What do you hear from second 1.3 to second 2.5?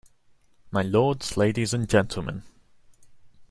ladies and gentlemen.